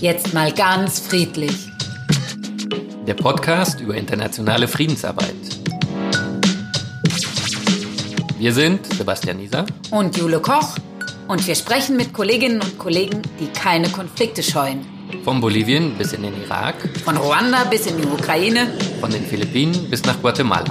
[0.00, 1.52] Jetzt mal ganz friedlich.
[3.06, 5.34] Der Podcast über internationale Friedensarbeit.
[8.38, 10.76] Wir sind Sebastian Nieser und Jule Koch
[11.28, 14.84] und wir sprechen mit Kolleginnen und Kollegen, die keine Konflikte scheuen.
[15.24, 16.74] Von Bolivien bis in den Irak,
[17.04, 18.66] von Ruanda bis in die Ukraine,
[19.00, 20.70] von den Philippinen bis nach Guatemala.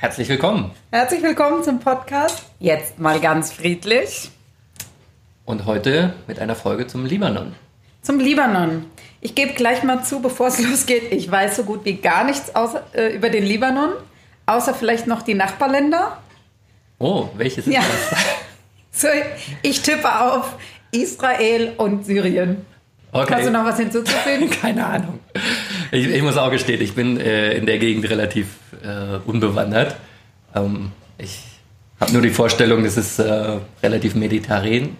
[0.00, 0.70] Herzlich willkommen.
[0.92, 2.44] Herzlich willkommen zum Podcast.
[2.60, 4.30] Jetzt mal ganz friedlich.
[5.44, 7.56] Und heute mit einer Folge zum Libanon.
[8.02, 8.84] Zum Libanon.
[9.20, 12.54] Ich gebe gleich mal zu, bevor es losgeht, ich weiß so gut wie gar nichts
[12.54, 13.90] außer, äh, über den Libanon,
[14.46, 16.22] außer vielleicht noch die Nachbarländer.
[17.00, 17.80] Oh, welches ist ja.
[17.80, 18.18] das?
[18.92, 19.08] So,
[19.62, 20.54] ich tippe auf
[20.92, 22.64] Israel und Syrien.
[23.12, 23.26] Okay.
[23.28, 24.50] Kannst du noch was hinzuzufügen?
[24.62, 25.20] Keine Ahnung.
[25.90, 28.48] Ich, ich, muss auch gestehen, ich bin äh, in der Gegend relativ
[28.82, 29.96] äh, unbewandert.
[30.54, 31.42] Ähm, ich
[32.00, 34.96] habe nur die Vorstellung, es ist äh, relativ mediterran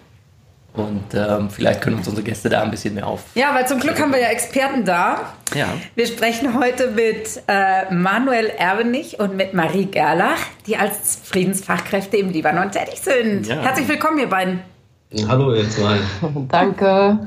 [0.73, 3.23] und ähm, vielleicht können uns unsere Gäste da ein bisschen mehr auf.
[3.35, 5.33] Ja, weil zum Glück haben wir ja Experten da.
[5.55, 5.67] Ja.
[5.95, 12.29] Wir sprechen heute mit äh, Manuel Erbenich und mit Marie Gerlach, die als Friedensfachkräfte im
[12.29, 13.47] Libanon tätig sind.
[13.47, 13.61] Ja.
[13.61, 14.61] Herzlich willkommen, ihr beiden.
[15.27, 15.97] Hallo, ihr zwei.
[16.49, 17.19] Danke.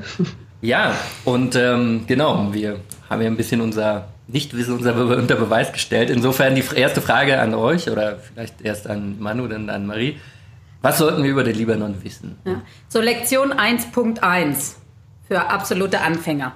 [0.63, 5.73] Ja, und ähm, genau, wir haben ja ein bisschen unser Nichtwissen unser Be unter Beweis
[5.73, 6.09] gestellt.
[6.09, 10.17] Insofern die erste Frage an euch oder vielleicht erst an Manu, dann an Marie.
[10.81, 12.37] Was sollten wir über den Libanon wissen?
[12.45, 12.61] Ja.
[12.87, 14.75] So Lektion 1.1
[15.27, 16.53] für absolute Anfänger.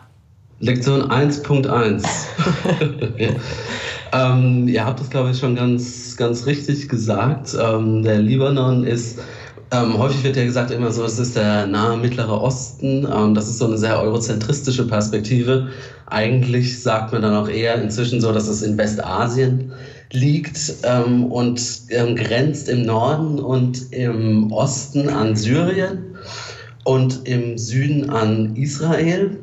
[0.61, 2.07] Lektion 1.1.
[3.17, 3.29] ja.
[4.31, 7.57] ähm, ihr habt das, glaube ich, schon ganz, ganz richtig gesagt.
[7.61, 9.19] Ähm, der Libanon ist,
[9.71, 13.07] ähm, häufig wird ja gesagt immer so, es ist der nahe Mittlere Osten.
[13.11, 15.69] Ähm, das ist so eine sehr eurozentristische Perspektive.
[16.05, 19.73] Eigentlich sagt man dann auch eher inzwischen so, dass es in Westasien
[20.11, 26.15] liegt ähm, und ähm, grenzt im Norden und im Osten an Syrien
[26.85, 29.37] und im Süden an Israel.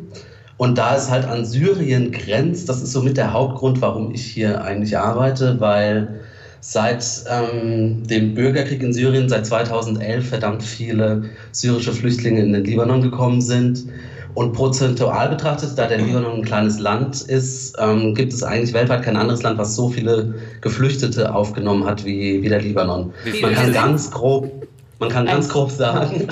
[0.56, 4.62] Und da es halt an Syrien grenzt, das ist somit der Hauptgrund, warum ich hier
[4.64, 6.20] eigentlich arbeite, weil
[6.66, 13.02] seit ähm, dem Bürgerkrieg in Syrien, seit 2011, verdammt viele syrische Flüchtlinge in den Libanon
[13.02, 13.84] gekommen sind.
[14.32, 19.02] Und prozentual betrachtet, da der Libanon ein kleines Land ist, ähm, gibt es eigentlich weltweit
[19.02, 23.12] kein anderes Land, was so viele Geflüchtete aufgenommen hat wie, wie der Libanon.
[23.42, 24.50] Man kann ganz grob,
[24.98, 26.28] man kann ganz grob sagen,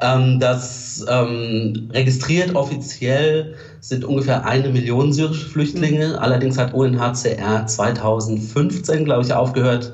[0.00, 6.08] ähm, dass ähm, registriert offiziell sind ungefähr eine Million syrische Flüchtlinge.
[6.08, 6.16] Mhm.
[6.16, 9.92] Allerdings hat UNHCR 2015, glaube ich, aufgehört,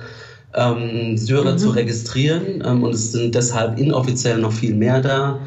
[0.54, 1.58] ähm, Syrer mhm.
[1.58, 2.62] zu registrieren.
[2.64, 5.38] Ähm, und es sind deshalb inoffiziell noch viel mehr da.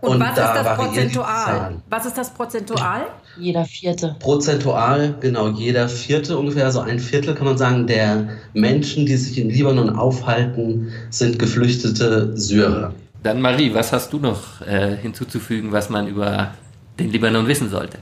[0.00, 1.72] Und, und was ist das prozentual?
[1.90, 3.06] Was ist das prozentual?
[3.36, 4.16] Jeder Vierte.
[4.20, 9.38] Prozentual, genau, jeder Vierte, ungefähr so ein Viertel kann man sagen, der Menschen, die sich
[9.38, 12.92] im Libanon aufhalten, sind geflüchtete Syrer.
[13.22, 16.52] Dann Marie, was hast du noch äh, hinzuzufügen, was man über
[16.98, 17.98] den Libanon wissen sollte?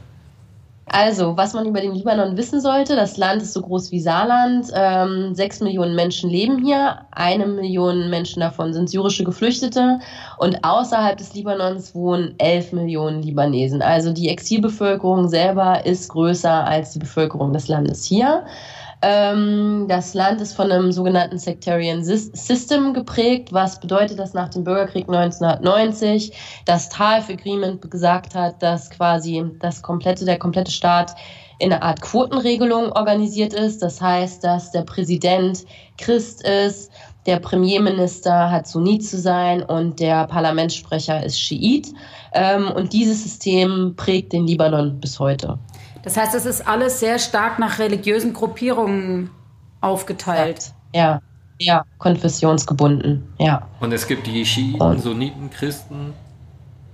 [0.88, 4.68] Also, was man über den Libanon wissen sollte, das Land ist so groß wie Saarland.
[4.72, 6.98] Ähm, sechs Millionen Menschen leben hier.
[7.10, 9.98] Eine Million Menschen davon sind syrische Geflüchtete.
[10.38, 13.82] Und außerhalb des Libanons wohnen elf Millionen Libanesen.
[13.82, 18.44] Also die Exilbevölkerung selber ist größer als die Bevölkerung des Landes hier.
[19.02, 24.64] Ähm, das Land ist von einem sogenannten Sectarian System geprägt, was bedeutet, dass nach dem
[24.64, 26.32] Bürgerkrieg 1990
[26.64, 31.14] das Taif Agreement gesagt hat, dass quasi das komplette, der komplette Staat
[31.58, 33.82] in einer Art Quotenregelung organisiert ist.
[33.82, 35.64] Das heißt, dass der Präsident
[35.98, 36.90] Christ ist,
[37.26, 41.92] der Premierminister hat Sunnit zu sein und der Parlamentssprecher ist Schiit.
[42.32, 45.58] Ähm, und dieses System prägt den Libanon bis heute.
[46.06, 49.28] Das heißt, es ist alles sehr stark nach religiösen Gruppierungen
[49.80, 50.72] aufgeteilt.
[50.94, 51.20] Ja,
[51.58, 53.66] ja, konfessionsgebunden, ja.
[53.80, 56.12] Und es gibt die Schiiten, Sunniten, Christen.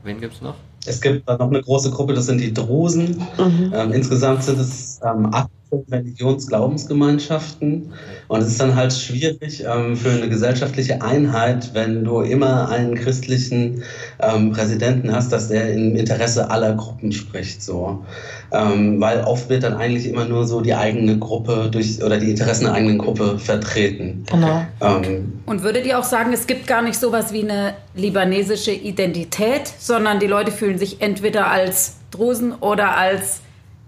[0.02, 0.54] Wen gibt es noch?
[0.86, 3.22] Es gibt noch eine große Gruppe, das sind die Drusen.
[3.36, 3.70] Mhm.
[3.74, 5.50] Ähm, insgesamt sind es ähm, acht
[5.90, 7.92] Religions-Glaubensgemeinschaften.
[8.28, 12.94] Und es ist dann halt schwierig ähm, für eine gesellschaftliche Einheit, wenn du immer einen
[12.94, 13.82] christlichen
[14.20, 17.62] ähm, Präsidenten hast, dass der im Interesse aller Gruppen spricht.
[17.62, 18.04] So.
[18.52, 22.30] Ähm, weil oft wird dann eigentlich immer nur so die eigene Gruppe durch oder die
[22.30, 24.24] Interessen der eigenen Gruppe vertreten.
[24.30, 24.66] Genau.
[24.80, 29.72] Ähm, Und würdet ihr auch sagen, es gibt gar nicht sowas wie eine libanesische Identität,
[29.78, 33.40] sondern die Leute fühlen sich entweder als Drusen oder als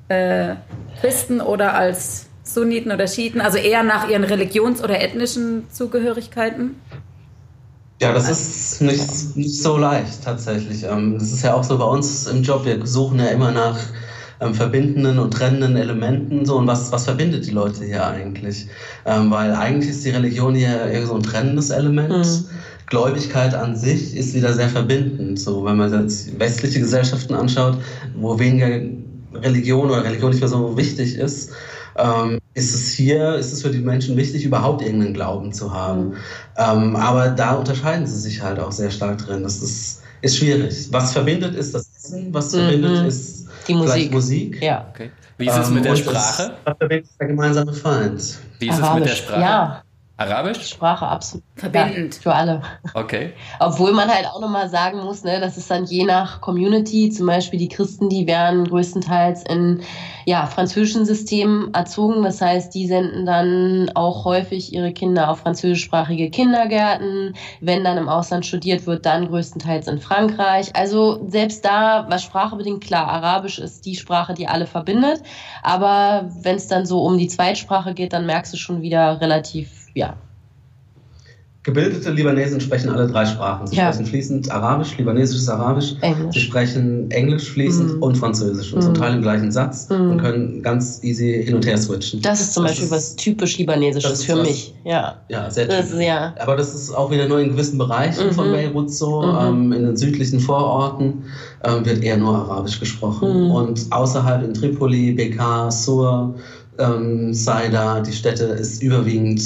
[0.08, 0.54] äh,
[1.00, 6.76] Christen oder als Sunniten oder Schiiten, also eher nach ihren religions- oder ethnischen Zugehörigkeiten?
[8.00, 10.82] Ja, das ist nicht, nicht so leicht tatsächlich.
[10.84, 12.66] Ähm, das ist ja auch so bei uns im Job.
[12.66, 13.78] Wir suchen ja immer nach
[14.40, 16.44] ähm, verbindenden und trennenden Elementen.
[16.44, 18.66] So, und was, was verbindet die Leute hier eigentlich?
[19.06, 22.10] Ähm, weil eigentlich ist die Religion hier eher so ein trennendes Element.
[22.10, 22.44] Mhm.
[22.86, 25.40] Gläubigkeit an sich ist wieder sehr verbindend.
[25.40, 27.78] So, wenn man jetzt westliche Gesellschaften anschaut,
[28.16, 28.80] wo weniger
[29.36, 31.52] Religion oder Religion nicht mehr so wichtig ist,
[31.96, 36.14] ähm, ist es hier, ist es für die Menschen wichtig, überhaupt irgendeinen Glauben zu haben.
[36.56, 39.42] Ähm, aber da unterscheiden sie sich halt auch sehr stark drin.
[39.42, 40.88] Das ist, ist schwierig.
[40.90, 42.58] Was verbindet, ist das Essen, was mhm.
[42.58, 44.12] verbindet, ist die Musik.
[44.12, 44.62] Musik.
[44.62, 44.86] Ja.
[44.92, 45.10] Okay.
[45.38, 46.54] Wie ist es mit ähm, der Sprache?
[46.64, 48.38] Was verbindet der gemeinsame Feind?
[48.58, 48.88] Wie ist Arabisch.
[48.88, 49.40] es mit der Sprache?
[49.40, 49.82] Ja.
[50.16, 50.68] Arabisch?
[50.68, 51.44] Sprache absolut.
[51.56, 52.14] Verbindend.
[52.14, 52.62] Ja, für alle.
[52.94, 53.32] Okay.
[53.58, 57.26] Obwohl man halt auch nochmal sagen muss, ne, das ist dann je nach Community, zum
[57.26, 59.82] Beispiel die Christen, die werden größtenteils in
[60.24, 62.22] ja, französischen Systemen erzogen.
[62.22, 67.34] Das heißt, die senden dann auch häufig ihre Kinder auf französischsprachige Kindergärten.
[67.60, 70.74] Wenn dann im Ausland studiert wird, dann größtenteils in Frankreich.
[70.76, 75.22] Also selbst da, was Sprache bedingt, klar, Arabisch ist die Sprache, die alle verbindet.
[75.64, 79.83] Aber wenn es dann so um die Zweitsprache geht, dann merkst du schon wieder relativ
[79.94, 80.16] ja.
[81.64, 83.66] Gebildete Libanesen sprechen alle drei Sprachen.
[83.66, 83.90] Sie ja.
[83.90, 85.94] sprechen fließend Arabisch, libanesisches Arabisch.
[86.02, 86.34] Englisch.
[86.34, 88.02] Sie sprechen Englisch fließend mm.
[88.02, 88.82] und Französisch und mm.
[88.82, 89.94] zum Teil im gleichen Satz mm.
[89.94, 92.20] und können ganz easy hin und her switchen.
[92.20, 94.74] Das ist zum das Beispiel ist, was typisch Libanesisches für was, mich.
[94.84, 95.92] Ja, ja sehr typisch.
[95.92, 96.34] Das, ja.
[96.38, 99.22] Aber das ist auch wieder nur in gewissen Bereichen von Beirut so.
[99.22, 99.48] -hmm.
[99.48, 101.22] Ähm, in den südlichen Vororten
[101.64, 103.44] ähm, wird eher nur Arabisch gesprochen.
[103.44, 103.50] Mhm.
[103.52, 106.34] Und außerhalb in Tripoli, Bekar, Sur,
[106.78, 109.40] ähm, Saida, die Städte ist überwiegend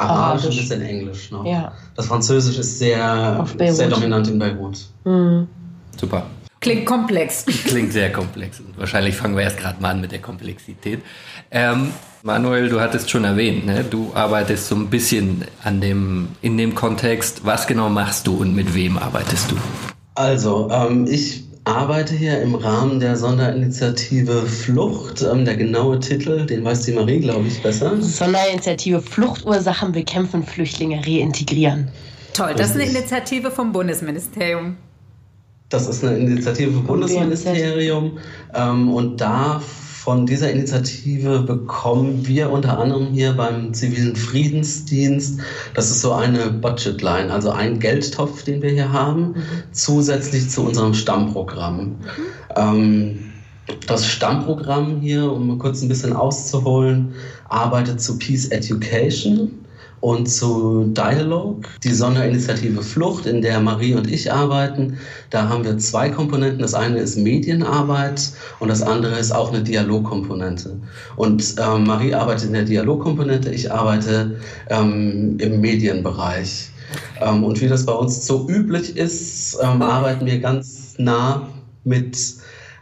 [0.00, 1.44] Arabisch, und ein bisschen Englisch noch.
[1.44, 1.72] Ja.
[1.96, 4.78] Das Französisch ist sehr, sehr dominant in Beirut.
[5.04, 5.48] Mhm.
[5.98, 6.26] Super.
[6.60, 7.44] Klingt komplex.
[7.64, 8.60] Klingt sehr komplex.
[8.60, 11.00] Und wahrscheinlich fangen wir erst gerade mal an mit der Komplexität.
[11.50, 11.92] Ähm,
[12.22, 13.82] Manuel, du hattest schon erwähnt, ne?
[13.82, 17.46] du arbeitest so ein bisschen an dem, in dem Kontext.
[17.46, 19.56] Was genau machst du und mit wem arbeitest du?
[20.14, 25.22] Also, ähm, ich arbeite hier im Rahmen der Sonderinitiative Flucht.
[25.22, 28.00] Ähm, der genaue Titel, den weiß die Marie, glaube ich, besser.
[28.00, 31.88] Sonderinitiative Fluchtursachen bekämpfen, Flüchtlinge reintegrieren.
[32.32, 34.76] Toll, das ist eine Initiative vom Bundesministerium.
[35.68, 38.18] Das ist eine Initiative vom Bundesministerium
[38.54, 39.62] ähm, und da
[40.02, 45.40] von dieser Initiative bekommen wir unter anderem hier beim zivilen Friedensdienst,
[45.74, 49.42] das ist so eine Budgetline, also ein Geldtopf, den wir hier haben, mhm.
[49.72, 51.80] zusätzlich zu unserem Stammprogramm.
[51.80, 51.96] Mhm.
[52.56, 53.18] Ähm,
[53.86, 57.12] das Stammprogramm hier, um kurz ein bisschen auszuholen,
[57.50, 59.59] arbeitet zu Peace Education
[60.00, 64.98] und zu Dialog, die Sonderinitiative Flucht, in der Marie und ich arbeiten.
[65.30, 66.60] Da haben wir zwei Komponenten.
[66.60, 70.76] Das eine ist Medienarbeit und das andere ist auch eine Dialogkomponente.
[71.16, 74.36] Und ähm, Marie arbeitet in der Dialogkomponente, ich arbeite
[74.68, 76.70] ähm, im Medienbereich.
[77.20, 81.48] Ähm, und wie das bei uns so üblich ist, ähm, arbeiten wir ganz nah
[81.84, 82.16] mit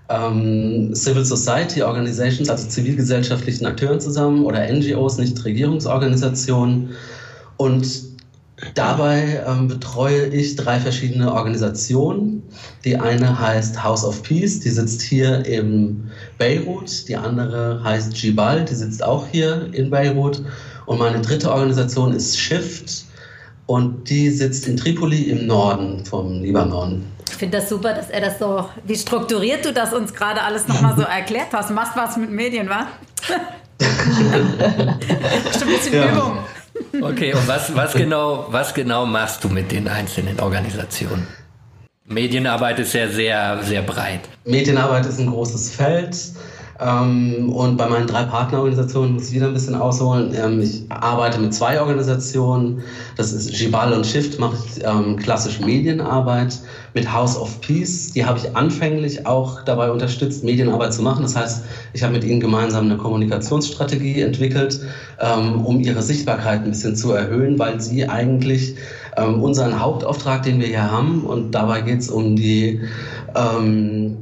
[0.08, 6.90] ähm, Civil Society Organizations, also zivilgesellschaftlichen Akteuren zusammen oder NGOs, nicht Regierungsorganisationen.
[7.56, 8.02] Und
[8.74, 12.42] dabei ähm, betreue ich drei verschiedene Organisationen.
[12.84, 17.08] Die eine heißt House of Peace, die sitzt hier in Beirut.
[17.08, 20.42] Die andere heißt Jibal, die sitzt auch hier in Beirut.
[20.86, 23.07] Und meine dritte Organisation ist Shift
[23.68, 27.04] und die sitzt in Tripoli im Norden vom Libanon.
[27.28, 30.66] Ich finde das super, dass er das so, wie strukturiert du das uns gerade alles
[30.66, 31.70] nochmal so erklärt hast.
[31.70, 32.86] Machst was mit Medien, wa?
[33.78, 36.10] Stimmt, ein bisschen ja.
[36.10, 36.38] Übung.
[37.02, 41.26] Okay, und was, was, genau, was genau machst du mit den einzelnen Organisationen?
[42.06, 44.20] Medienarbeit ist ja sehr, sehr breit.
[44.46, 46.16] Medienarbeit ist ein großes Feld.
[46.80, 50.32] Ähm, und bei meinen drei Partnerorganisationen muss ich wieder ein bisschen ausholen.
[50.34, 52.82] Ähm, ich arbeite mit zwei Organisationen.
[53.16, 56.60] Das ist Jibal und Shift, mache ich ähm, klassisch Medienarbeit.
[56.94, 61.22] Mit House of Peace, die habe ich anfänglich auch dabei unterstützt, Medienarbeit zu machen.
[61.22, 64.80] Das heißt, ich habe mit ihnen gemeinsam eine Kommunikationsstrategie entwickelt,
[65.64, 68.74] um ihre Sichtbarkeit ein bisschen zu erhöhen, weil sie eigentlich
[69.16, 72.80] unseren Hauptauftrag, den wir hier haben, und dabei geht es um die
[73.36, 74.16] ähm,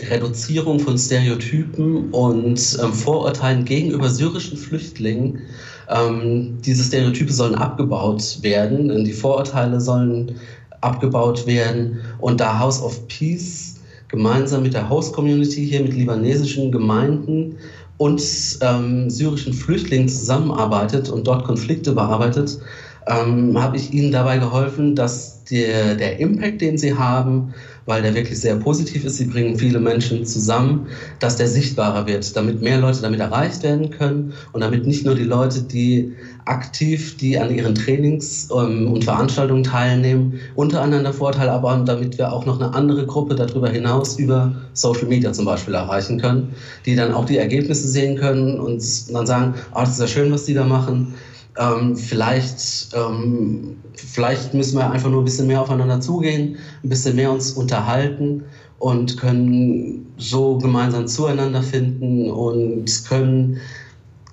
[0.00, 5.40] Reduzierung von Stereotypen und ähm, Vorurteilen gegenüber syrischen Flüchtlingen.
[5.88, 10.36] Ähm, diese Stereotype sollen abgebaut werden, die Vorurteile sollen
[10.80, 12.00] abgebaut werden.
[12.18, 13.76] Und da House of Peace
[14.08, 17.56] gemeinsam mit der Host Community hier, mit libanesischen Gemeinden
[17.96, 18.22] und
[18.60, 22.58] ähm, syrischen Flüchtlingen zusammenarbeitet und dort Konflikte bearbeitet,
[23.06, 27.54] ähm, habe ich ihnen dabei geholfen, dass der, der Impact, den sie haben,
[27.86, 30.86] weil der wirklich sehr positiv ist, sie bringen viele Menschen zusammen,
[31.18, 35.14] dass der sichtbarer wird, damit mehr Leute damit erreicht werden können und damit nicht nur
[35.14, 36.12] die Leute, die
[36.44, 42.46] aktiv, die an ihren Trainings ähm, und Veranstaltungen teilnehmen, untereinander Vorteile haben, damit wir auch
[42.46, 46.54] noch eine andere Gruppe darüber hinaus über Social Media zum Beispiel erreichen können,
[46.86, 50.32] die dann auch die Ergebnisse sehen können und dann sagen, oh, das ist ja schön,
[50.32, 51.14] was die da machen
[51.58, 57.16] ähm, vielleicht, ähm, vielleicht müssen wir einfach nur ein bisschen mehr aufeinander zugehen, ein bisschen
[57.16, 58.44] mehr uns unterhalten
[58.78, 63.60] und können so gemeinsam zueinander finden und können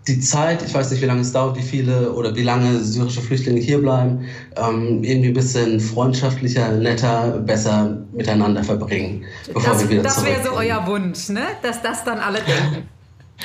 [0.07, 3.21] die Zeit, ich weiß nicht, wie lange es dauert, wie viele oder wie lange syrische
[3.21, 9.23] Flüchtlinge hier bleiben, ähm, irgendwie ein bisschen freundschaftlicher, netter, besser miteinander verbringen.
[9.53, 11.43] Bevor das, wir wieder das wäre so euer Wunsch, ne?
[11.61, 12.87] dass das dann alle denken.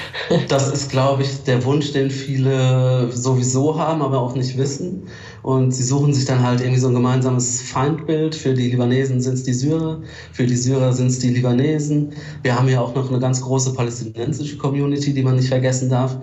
[0.49, 5.09] Das ist, glaube ich, der Wunsch, den viele sowieso haben, aber auch nicht wissen.
[5.43, 8.35] Und sie suchen sich dann halt irgendwie so ein gemeinsames Feindbild.
[8.35, 10.01] Für die Libanesen sind es die Syrer,
[10.33, 12.13] für die Syrer sind es die Libanesen.
[12.43, 16.17] Wir haben ja auch noch eine ganz große palästinensische Community, die man nicht vergessen darf,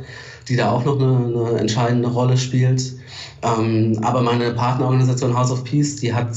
[0.47, 2.93] die da auch noch eine, eine entscheidende Rolle spielt.
[3.43, 6.35] Ähm, aber meine Partnerorganisation House of Peace, die hat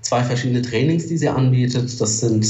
[0.00, 2.00] zwei verschiedene Trainings, die sie anbietet.
[2.00, 2.46] Das sind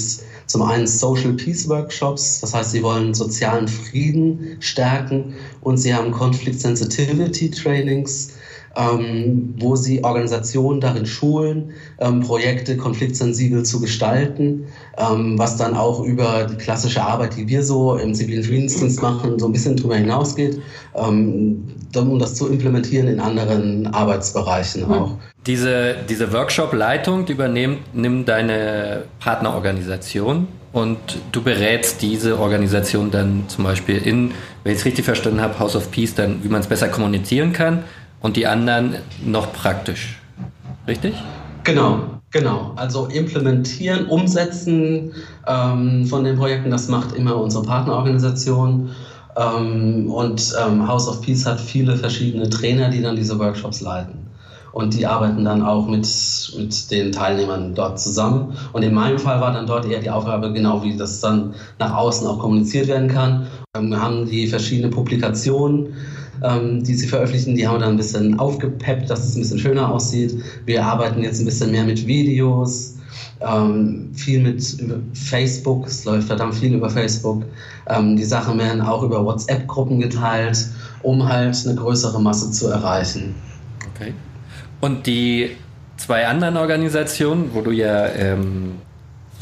[0.47, 5.35] zum einen Social Peace Workshops, das heißt, sie wollen sozialen Frieden stärken.
[5.61, 8.33] Und sie haben Conflict Sensitivity Trainings,
[8.77, 16.03] ähm, wo sie Organisationen darin schulen, ähm, Projekte konfliktsensibel zu gestalten, ähm, was dann auch
[16.05, 19.97] über die klassische Arbeit, die wir so im zivilen Friedensdienst machen, so ein bisschen drüber
[19.97, 20.61] hinausgeht,
[20.95, 21.65] ähm,
[21.95, 25.17] um das zu implementieren in anderen Arbeitsbereichen auch.
[25.47, 30.99] Diese, diese Workshop-Leitung übernimmt nimmt deine Partnerorganisation und
[31.33, 34.31] du berätst diese Organisation dann zum Beispiel in,
[34.65, 37.53] wenn ich es richtig verstanden habe, House of Peace, dann wie man es besser kommunizieren
[37.53, 37.85] kann
[38.23, 40.19] und die anderen noch praktisch.
[40.87, 41.15] Richtig?
[41.65, 42.01] Genau,
[42.31, 42.73] genau.
[42.77, 45.13] Also implementieren, umsetzen
[45.47, 48.91] ähm, von den Projekten, das macht immer unsere Partnerorganisation.
[49.37, 54.27] Ähm, und ähm, House of Peace hat viele verschiedene Trainer, die dann diese Workshops leiten.
[54.73, 56.09] Und die arbeiten dann auch mit,
[56.57, 58.57] mit den Teilnehmern dort zusammen.
[58.73, 61.95] Und in meinem Fall war dann dort eher die Aufgabe, genau wie das dann nach
[61.95, 63.47] außen auch kommuniziert werden kann.
[63.77, 65.95] Ähm, wir haben die verschiedenen Publikationen
[66.43, 67.57] ähm, die sie veröffentlichen.
[67.57, 70.37] Die haben wir dann ein bisschen aufgepeppt, dass es ein bisschen schöner aussieht.
[70.67, 72.97] Wir arbeiten jetzt ein bisschen mehr mit Videos,
[73.41, 74.63] ähm, viel mit
[75.15, 77.45] Facebook, es läuft verdammt viel über Facebook.
[77.89, 80.69] Ähm, die Sachen werden auch über WhatsApp-Gruppen geteilt,
[81.03, 83.35] um halt eine größere Masse zu erreichen.
[83.95, 84.15] Okay.
[84.81, 85.51] Und die
[85.97, 88.73] zwei anderen Organisationen, wo du ja ähm,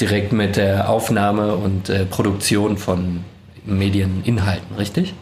[0.01, 3.21] direkt mit der Aufnahme und äh, Produktion von
[3.65, 5.15] Medieninhalten, richtig?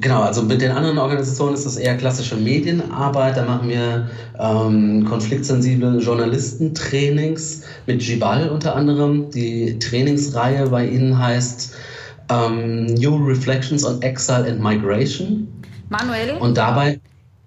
[0.00, 3.36] Genau, also mit den anderen Organisationen ist das eher klassische Medienarbeit.
[3.36, 4.08] Da machen wir
[4.38, 9.30] ähm, konfliktsensible Journalistentrainings mit Jibal unter anderem.
[9.30, 11.74] Die Trainingsreihe bei Ihnen heißt
[12.30, 15.46] ähm, New Reflections on Exile and Migration.
[15.90, 16.38] Manuel?
[16.38, 16.98] Und dabei.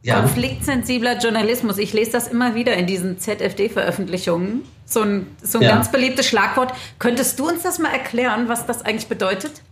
[0.03, 0.21] Ja.
[0.21, 1.79] Konfliktsensibler Journalismus.
[1.79, 4.61] Ich lese das immer wieder in diesen ZFD-Veröffentlichungen.
[4.85, 5.69] So ein, so ein ja.
[5.71, 6.73] ganz beliebtes Schlagwort.
[6.99, 9.63] Könntest du uns das mal erklären, was das eigentlich bedeutet?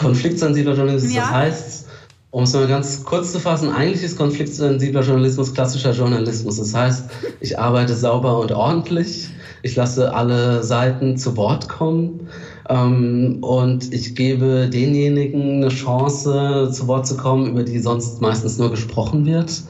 [0.00, 1.22] Konfliktsensibler Journalismus, ja.
[1.22, 1.88] das heißt,
[2.30, 6.58] um es mal ganz kurz zu fassen, eigentlich ist konfliktsensibler Journalismus klassischer Journalismus.
[6.58, 9.30] Das heißt, ich arbeite sauber und ordentlich,
[9.62, 12.28] ich lasse alle Seiten zu Wort kommen
[12.68, 18.58] ähm, und ich gebe denjenigen eine Chance, zu Wort zu kommen, über die sonst meistens
[18.58, 19.62] nur gesprochen wird.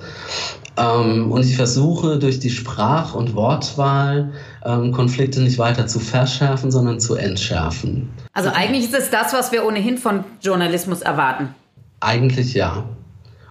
[0.76, 4.32] Ähm, und ich versuche durch die Sprach- und Wortwahl
[4.64, 8.10] ähm, Konflikte nicht weiter zu verschärfen, sondern zu entschärfen.
[8.32, 11.54] Also eigentlich ist es das, was wir ohnehin von Journalismus erwarten.
[12.00, 12.84] Eigentlich ja,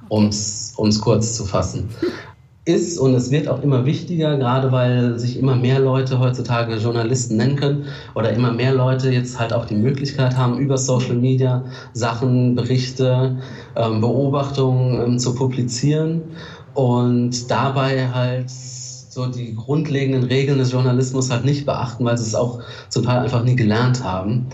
[0.09, 1.89] um es kurz zu fassen.
[2.65, 7.37] Ist und es wird auch immer wichtiger, gerade weil sich immer mehr Leute heutzutage Journalisten
[7.37, 11.63] nennen können oder immer mehr Leute jetzt halt auch die Möglichkeit haben, über Social Media
[11.93, 13.37] Sachen, Berichte,
[13.77, 16.23] ähm, Beobachtungen ähm, zu publizieren
[16.73, 22.35] und dabei halt so die grundlegenden Regeln des Journalismus halt nicht beachten, weil sie es
[22.35, 24.45] auch zum Teil einfach nie gelernt haben.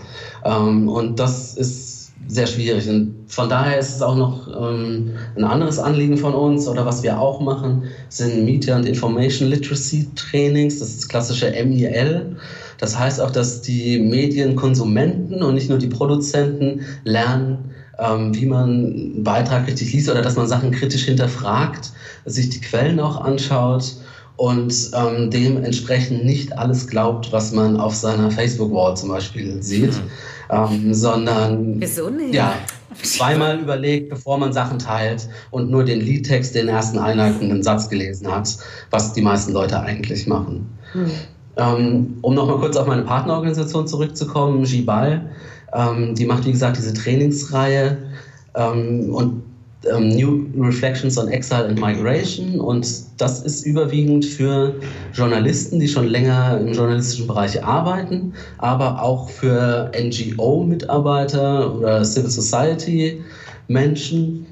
[0.44, 1.83] Ähm, und das ist
[2.28, 2.88] sehr schwierig.
[2.88, 7.02] Und von daher ist es auch noch ähm, ein anderes Anliegen von uns oder was
[7.02, 10.78] wir auch machen, sind Media and Information Literacy Trainings.
[10.78, 12.36] Das ist das klassische MIL.
[12.78, 18.68] Das heißt auch, dass die Medienkonsumenten und nicht nur die Produzenten lernen, ähm, wie man
[18.68, 21.90] einen Beitrag richtig liest oder dass man Sachen kritisch hinterfragt,
[22.24, 23.94] sich die Quellen auch anschaut
[24.36, 29.92] und ähm, dementsprechend nicht alles glaubt, was man auf seiner Facebook-Wall zum Beispiel sieht.
[29.92, 30.10] Mhm
[30.50, 32.34] ähm, sondern Wieso nicht?
[32.34, 32.54] Ja,
[33.02, 38.30] zweimal überlegt, bevor man Sachen teilt und nur den Liedtext, den ersten einleitenden Satz gelesen
[38.30, 38.56] hat,
[38.90, 40.66] was die meisten Leute eigentlich machen.
[40.92, 41.10] Hm.
[41.56, 45.30] Ähm, um nochmal kurz auf meine Partnerorganisation zurückzukommen, Gibal,
[45.72, 47.96] ähm, die macht wie gesagt diese Trainingsreihe
[48.54, 49.42] ähm, und
[49.92, 52.86] ähm, New Reflections on Exile and Migration und
[53.18, 54.76] das ist überwiegend für
[55.12, 64.46] Journalisten, die schon länger im journalistischen Bereich arbeiten, aber auch für NGO-Mitarbeiter oder Civil Society-Menschen,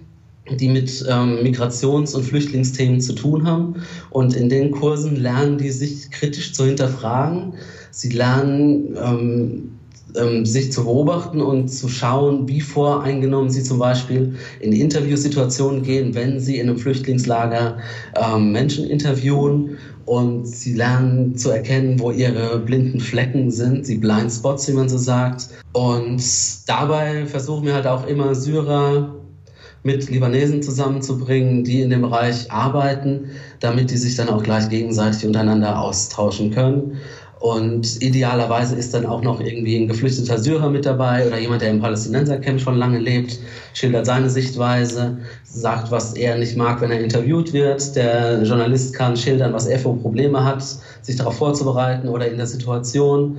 [0.51, 3.77] die mit ähm, Migrations- und Flüchtlingsthemen zu tun haben.
[4.11, 7.55] Und in den Kursen lernen die sich kritisch zu hinterfragen.
[7.91, 9.71] Sie lernen ähm,
[10.17, 16.15] ähm, sich zu beobachten und zu schauen, wie voreingenommen sie zum Beispiel in Interviewsituationen gehen,
[16.15, 17.79] wenn sie in einem Flüchtlingslager
[18.17, 24.69] ähm, Menschen interviewen und sie lernen zu erkennen, wo ihre blinden Flecken sind, die Blindspots,
[24.69, 25.49] wie man so sagt.
[25.73, 26.23] Und
[26.69, 29.15] dabei versuchen wir halt auch immer Syrer
[29.85, 35.27] mit Libanesen zusammenzubringen, die in dem Bereich arbeiten, damit die sich dann auch gleich gegenseitig
[35.27, 36.99] untereinander austauschen können.
[37.43, 41.71] Und idealerweise ist dann auch noch irgendwie ein geflüchteter Syrer mit dabei oder jemand, der
[41.71, 43.37] im Palästinensercamp schon lange lebt,
[43.75, 47.97] schildert seine Sichtweise, sagt, was er nicht mag, wenn er interviewt wird.
[47.97, 50.65] Der Journalist kann schildern, was er für Probleme hat,
[51.01, 53.39] sich darauf vorzubereiten oder in der Situation.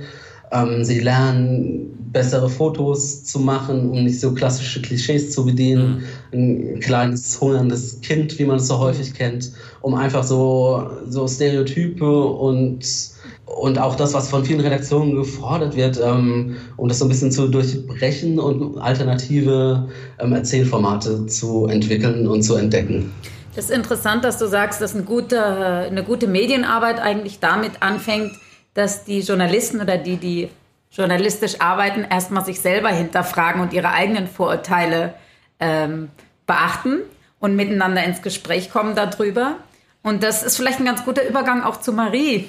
[0.52, 6.02] Ähm, sie lernen bessere Fotos zu machen, um nicht so klassische Klischees zu bedienen.
[6.30, 6.74] Mhm.
[6.74, 12.04] Ein kleines hungerndes Kind, wie man es so häufig kennt, um einfach so, so Stereotype
[12.04, 13.13] und
[13.46, 17.30] und auch das, was von vielen Redaktionen gefordert wird, ähm, um das so ein bisschen
[17.30, 23.12] zu durchbrechen und alternative ähm, Erzählformate zu entwickeln und zu entdecken.
[23.54, 28.32] Das ist interessant, dass du sagst, dass eine gute, eine gute Medienarbeit eigentlich damit anfängt,
[28.74, 30.48] dass die Journalisten oder die, die
[30.90, 35.14] journalistisch arbeiten, erstmal sich selber hinterfragen und ihre eigenen Vorurteile
[35.60, 36.08] ähm,
[36.46, 37.00] beachten
[37.38, 39.56] und miteinander ins Gespräch kommen darüber.
[40.02, 42.48] Und das ist vielleicht ein ganz guter Übergang auch zu Marie.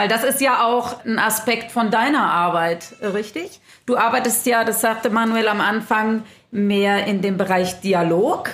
[0.00, 3.60] Weil das ist ja auch ein Aspekt von deiner Arbeit, richtig?
[3.84, 8.48] Du arbeitest ja, das sagte Manuel am Anfang, mehr in dem Bereich Dialog.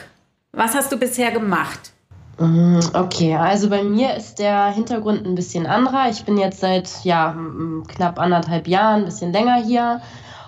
[0.50, 1.92] Was hast du bisher gemacht?
[2.40, 6.08] Mm, okay, also bei mir ist der Hintergrund ein bisschen anderer.
[6.10, 7.36] Ich bin jetzt seit ja,
[7.86, 10.00] knapp anderthalb Jahren, ein bisschen länger hier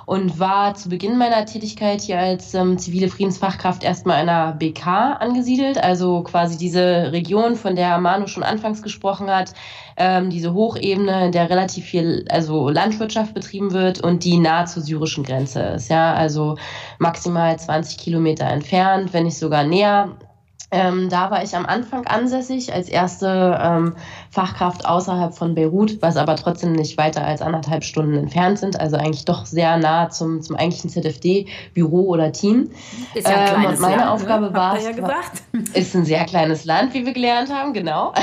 [0.09, 5.19] und war zu Beginn meiner Tätigkeit hier als ähm, zivile Friedensfachkraft erstmal in einer BK
[5.21, 9.53] angesiedelt, also quasi diese Region, von der Manu schon anfangs gesprochen hat,
[9.99, 14.82] ähm, diese Hochebene, in der relativ viel also Landwirtschaft betrieben wird und die nahe zur
[14.82, 16.56] syrischen Grenze ist, ja, also
[16.99, 20.17] maximal 20 Kilometer entfernt, wenn nicht sogar näher.
[20.71, 23.95] Ähm, da war ich am Anfang ansässig als erste ähm,
[24.30, 28.97] Fachkraft außerhalb von Beirut, was aber trotzdem nicht weiter als anderthalb Stunden entfernt sind, also
[28.97, 32.71] eigentlich doch sehr nah zum, zum eigentlichen ZFD-Büro oder Team.
[33.14, 34.10] Ist ja ein ähm, und meine Land, ne?
[34.12, 34.54] Aufgabe ne?
[34.54, 35.43] war, ja gesagt.
[35.75, 38.12] ist ein sehr kleines Land, wie wir gelernt haben, genau.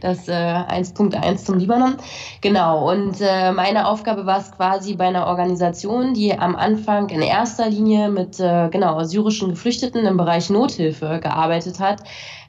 [0.00, 1.96] Das äh, 1.1 zum Libanon.
[2.40, 7.22] Genau, und äh, meine Aufgabe war es quasi bei einer Organisation, die am Anfang in
[7.22, 12.02] erster Linie mit äh, genau syrischen Geflüchteten im Bereich Nothilfe gearbeitet hat,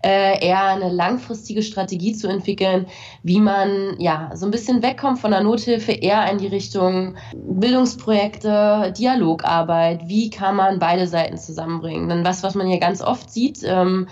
[0.06, 2.86] äh, eher eine langfristige Strategie zu entwickeln,
[3.24, 8.94] wie man ja so ein bisschen wegkommt von der Nothilfe, eher in die Richtung Bildungsprojekte,
[8.96, 12.08] Dialogarbeit, wie kann man beide Seiten zusammenbringen.
[12.08, 14.08] Denn was, was man hier ganz oft sieht, ähm,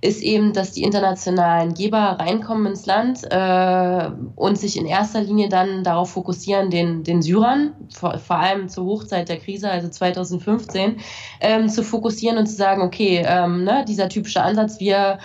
[0.00, 5.48] ist eben, dass die internationalen Geber reinkommen ins Land äh, und sich in erster Linie
[5.48, 10.98] dann darauf fokussieren, den, den Syrern, vor, vor allem zur Hochzeit der Krise, also 2015,
[11.40, 15.18] ähm, zu fokussieren und zu sagen, okay, ähm, ne, dieser typische Ansatz, wir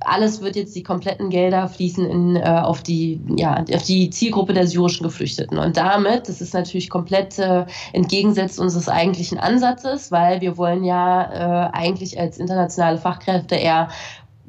[0.00, 4.52] alles wird jetzt die kompletten Gelder fließen in, äh, auf, die, ja, auf die Zielgruppe
[4.52, 5.58] der syrischen Geflüchteten.
[5.58, 11.68] Und damit, das ist natürlich komplett äh, entgegensetzt unseres eigentlichen Ansatzes, weil wir wollen ja
[11.68, 13.88] äh, eigentlich als internationale Fachkräfte eher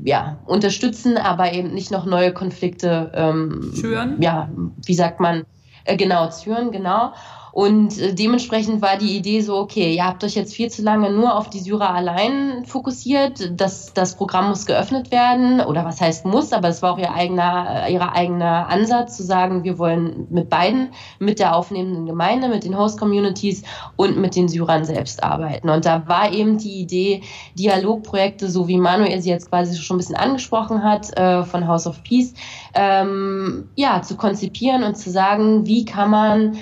[0.04, 4.22] ja, unterstützen, aber eben nicht noch neue Konflikte ähm, schüren.
[4.22, 4.50] Ja,
[4.86, 5.46] wie sagt man?
[5.84, 7.14] Äh, genau, schüren, genau.
[7.60, 11.12] Und äh, dementsprechend war die Idee so, okay, ihr habt euch jetzt viel zu lange
[11.12, 13.52] nur auf die Syrer allein fokussiert.
[13.60, 15.60] Das, das Programm muss geöffnet werden.
[15.60, 19.24] Oder was heißt muss, aber es war auch ihr eigener, äh, ihre eigener Ansatz zu
[19.24, 23.64] sagen, wir wollen mit beiden, mit der aufnehmenden Gemeinde, mit den Host-Communities
[23.98, 25.70] und mit den Syrern selbst arbeiten.
[25.70, 27.24] Und da war eben die Idee,
[27.56, 31.88] Dialogprojekte, so wie Manuel sie jetzt quasi schon ein bisschen angesprochen hat, äh, von House
[31.88, 32.34] of Peace,
[32.74, 36.58] ähm, ja, zu konzipieren und zu sagen, wie kann man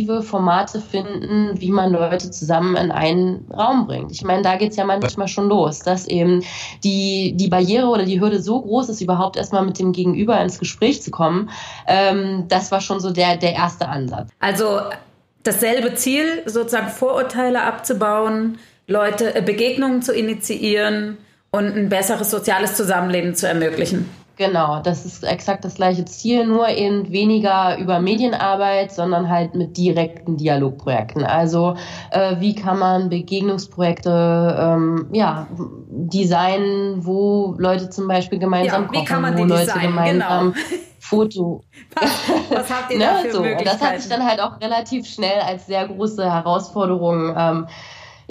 [0.00, 4.12] alternative Formate finden, wie man Leute zusammen in einen Raum bringt.
[4.12, 6.42] Ich meine, da geht's ja manchmal schon los, dass eben
[6.84, 10.58] die, die Barriere oder die Hürde so groß ist, überhaupt erstmal mit dem Gegenüber ins
[10.58, 11.50] Gespräch zu kommen.
[11.86, 14.30] Ähm, das war schon so der, der erste Ansatz.
[14.40, 14.80] Also
[15.42, 21.18] dasselbe Ziel, sozusagen Vorurteile abzubauen, Leute, äh, Begegnungen zu initiieren
[21.50, 24.08] und ein besseres soziales Zusammenleben zu ermöglichen.
[24.40, 29.76] Genau, das ist exakt das gleiche Ziel, nur eben weniger über Medienarbeit, sondern halt mit
[29.76, 31.24] direkten Dialogprojekten.
[31.24, 31.76] Also
[32.10, 35.46] äh, wie kann man Begegnungsprojekte ähm, ja,
[35.90, 39.90] designen, wo Leute zum Beispiel gemeinsam ja, kochen, wie kann man wo Leute designen?
[39.90, 40.64] gemeinsam genau.
[41.00, 41.64] Foto.
[41.94, 42.10] Was,
[42.50, 43.42] was habt ihr ne, da für so.
[43.42, 47.66] Das hat sich dann halt auch relativ schnell als sehr große Herausforderung ähm,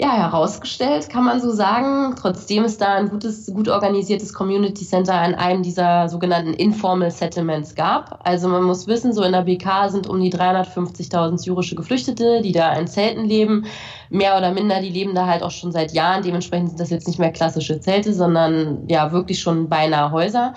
[0.00, 2.14] ja, herausgestellt, kann man so sagen.
[2.16, 7.74] Trotzdem ist da ein gutes, gut organisiertes Community Center an einem dieser sogenannten Informal Settlements
[7.74, 8.18] gab.
[8.24, 12.52] Also man muss wissen, so in der BK sind um die 350.000 syrische Geflüchtete, die
[12.52, 13.66] da in Zelten leben.
[14.08, 16.22] Mehr oder minder, die leben da halt auch schon seit Jahren.
[16.22, 20.54] Dementsprechend sind das jetzt nicht mehr klassische Zelte, sondern ja wirklich schon beinahe Häuser.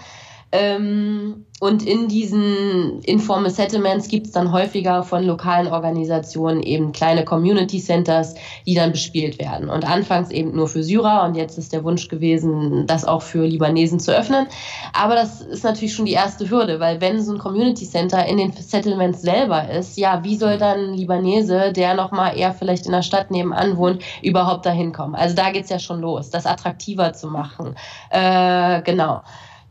[0.54, 7.26] Ähm, und in diesen Informal Settlements gibt es dann häufiger von lokalen Organisationen eben kleine
[7.26, 8.36] Community Centers,
[8.68, 9.70] die dann bespielt werden.
[9.70, 13.48] Und anfangs eben nur für Syrer und jetzt ist der Wunsch gewesen, das auch für
[13.48, 14.46] Libanesen zu öffnen.
[14.94, 18.38] Aber das ist natürlich schon die erste Hürde, weil wenn so ein Community Center in
[18.38, 22.92] den Settlements selber ist, ja, wie soll dann ein Libanese, der nochmal eher vielleicht in
[22.92, 25.16] der Stadt nebenan wohnt, überhaupt dahin kommen?
[25.16, 27.74] Also da geht es ja schon los, das attraktiver zu machen.
[28.12, 29.22] Äh, genau.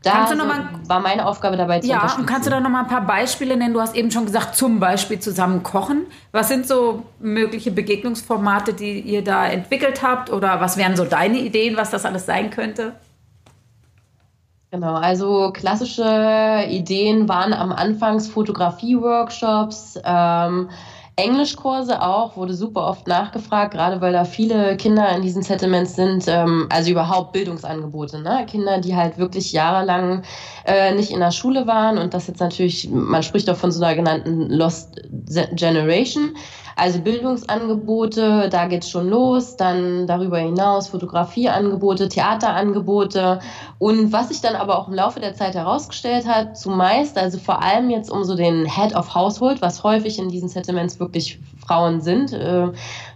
[0.03, 2.81] Da so mal, war meine Aufgabe dabei zu Ja, und kannst du da noch mal
[2.81, 3.73] ein paar Beispiele nennen?
[3.73, 6.07] Du hast eben schon gesagt, zum Beispiel zusammen kochen.
[6.33, 10.29] Was sind so mögliche Begegnungsformate, die ihr da entwickelt habt?
[10.29, 12.95] Oder was wären so deine Ideen, was das alles sein könnte?
[14.71, 20.69] Genau, also klassische Ideen waren am Anfangs Fotografie-Workshops, ähm,
[21.15, 26.25] Englischkurse auch, wurde super oft nachgefragt, gerade weil da viele Kinder in diesen Settlements sind,
[26.27, 28.45] ähm, also überhaupt Bildungsangebote, ne?
[28.47, 30.23] Kinder, die halt wirklich jahrelang
[30.65, 33.83] äh, nicht in der Schule waren und das jetzt natürlich, man spricht auch von so
[33.83, 35.01] einer genannten Lost
[35.53, 36.35] Generation.
[36.75, 43.39] Also Bildungsangebote, da geht's schon los, dann darüber hinaus Fotografieangebote, Theaterangebote
[43.79, 47.61] und was sich dann aber auch im Laufe der Zeit herausgestellt hat, zumeist, also vor
[47.61, 52.01] allem jetzt um so den Head of Household, was häufig in diesen Settlements wirklich Frauen
[52.01, 52.67] sind, äh,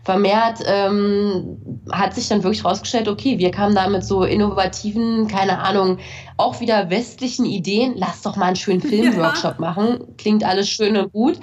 [0.04, 1.58] vermehrt ähm,
[1.92, 5.98] hat sich dann wirklich herausgestellt, okay, wir kamen da mit so innovativen, keine Ahnung,
[6.38, 9.62] auch wieder westlichen Ideen, lass doch mal einen schönen Filmworkshop ja.
[9.62, 11.40] machen, klingt alles schön und gut.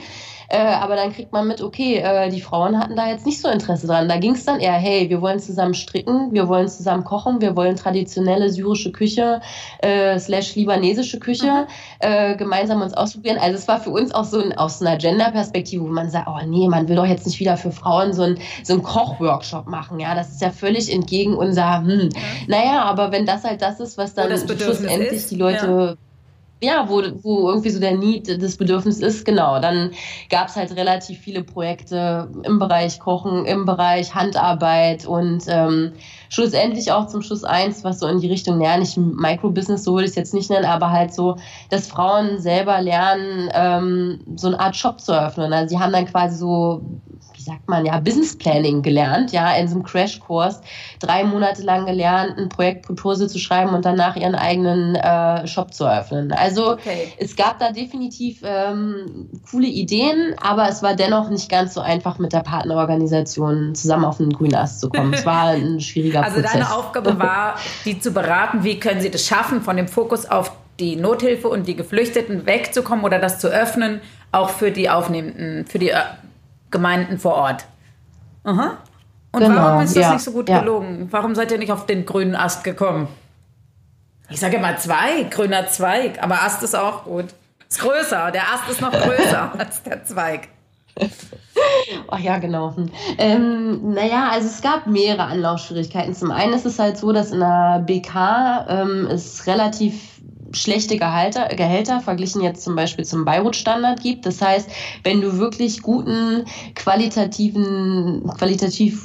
[0.55, 3.49] Äh, aber dann kriegt man mit, okay, äh, die Frauen hatten da jetzt nicht so
[3.49, 4.09] Interesse dran.
[4.09, 7.57] Da ging es dann eher, hey, wir wollen zusammen stricken, wir wollen zusammen kochen, wir
[7.57, 9.41] wollen traditionelle syrische Küche
[9.79, 11.67] äh, slash libanesische Küche mhm.
[11.99, 13.39] äh, gemeinsam uns ausprobieren.
[13.39, 16.39] Also es war für uns auch so ein, aus einer Gender-Perspektive, wo man sagt, oh
[16.47, 19.99] nee, man will doch jetzt nicht wieder für Frauen so ein, so ein Kochworkshop machen.
[19.99, 21.87] Ja, das ist ja völlig entgegen unser, hm.
[21.87, 22.11] Mhm.
[22.47, 25.33] Naja, aber wenn das halt das ist, was dann schlussendlich ist.
[25.33, 26.14] die Leute ja
[26.65, 29.61] ja, wo, wo irgendwie so der Need, das Bedürfnis ist, genau.
[29.61, 29.91] Dann
[30.31, 35.93] gab es halt relativ viele Projekte im Bereich Kochen, im Bereich Handarbeit und ähm,
[36.29, 40.05] schlussendlich auch zum Schluss eins, was so in die Richtung, naja, nicht Microbusiness, so würde
[40.05, 41.37] ich es jetzt nicht nennen, aber halt so,
[41.71, 45.53] dass Frauen selber lernen, ähm, so eine Art Shop zu eröffnen.
[45.53, 46.81] Also sie haben dann quasi so
[47.45, 50.61] sagt man ja, Business Planning gelernt, ja, in so einem Crashkurs,
[51.01, 55.85] drei Monate lang gelernt, ein Projektproposal zu schreiben und danach ihren eigenen äh, Shop zu
[55.85, 56.33] eröffnen.
[56.33, 57.13] Also okay.
[57.19, 62.19] es gab da definitiv ähm, coole Ideen, aber es war dennoch nicht ganz so einfach,
[62.19, 65.13] mit der Partnerorganisation zusammen auf den grünen Ast zu kommen.
[65.13, 66.45] Es war ein schwieriger also Prozess.
[66.55, 70.27] Also deine Aufgabe war, die zu beraten, wie können sie das schaffen, von dem Fokus
[70.27, 74.01] auf die Nothilfe und die Geflüchteten wegzukommen oder das zu öffnen,
[74.33, 76.01] auch für die Aufnehmenden, für die äh,
[76.75, 77.65] Gemeinden vor Ort.
[78.43, 78.79] Aha.
[79.31, 80.59] Und genau, warum ist das ja, nicht so gut ja.
[80.59, 81.09] gelungen?
[81.11, 83.09] Warum seid ihr nicht auf den grünen Ast gekommen?
[84.29, 87.27] Ich sage immer Zweig, grüner Zweig, aber Ast ist auch gut.
[87.69, 90.49] Ist größer, der Ast ist noch größer als der Zweig.
[92.09, 92.75] Ach ja, genau.
[93.19, 96.15] Ähm, naja, also es gab mehrere Anlaufschwierigkeiten.
[96.15, 100.14] Zum einen ist es halt so, dass in der BK ähm, es relativ
[100.55, 104.27] schlechte Gehalter, Gehälter verglichen jetzt zum Beispiel zum Beirut-Standard gibt.
[104.27, 104.71] Das heißt,
[105.03, 109.03] wenn du wirklich guten, qualitativen, qualitativ,